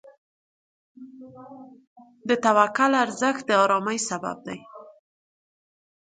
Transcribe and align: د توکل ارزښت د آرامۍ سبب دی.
د 2.27 2.29
توکل 2.45 2.91
ارزښت 3.03 3.41
د 3.47 3.51
آرامۍ 3.63 3.97
سبب 4.09 4.37
دی. 4.47 4.59